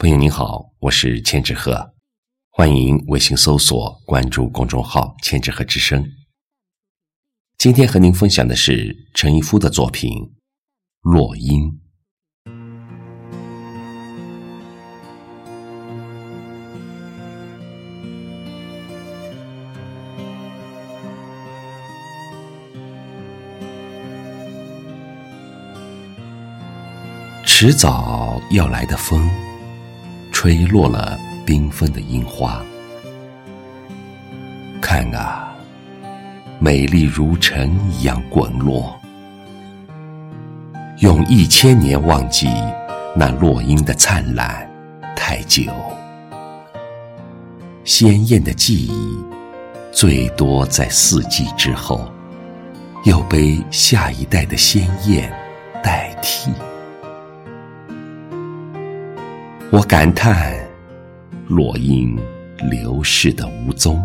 [0.00, 1.92] 朋友您好，我是千纸鹤，
[2.50, 6.08] 欢迎微信搜索关注公众号“千纸鹤之声”。
[7.58, 10.12] 今天和您分享的是陈一夫的作品
[11.00, 11.62] 《落英》。
[27.44, 29.28] 迟早要来的风。
[30.40, 32.62] 吹落了缤纷的樱花，
[34.80, 35.52] 看啊，
[36.60, 38.96] 美丽如尘一样滚落。
[40.98, 42.46] 用一千年忘记
[43.16, 44.70] 那落英的灿烂，
[45.16, 45.72] 太久。
[47.82, 49.18] 鲜艳的记忆，
[49.90, 52.08] 最多在四季之后，
[53.02, 55.32] 又被下一代的鲜艳
[55.82, 56.52] 代替。
[59.70, 60.58] 我感叹
[61.46, 62.18] 落英
[62.70, 64.02] 流逝的无踪，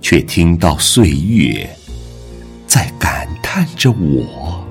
[0.00, 1.68] 却听到岁月
[2.66, 4.63] 在感叹着我。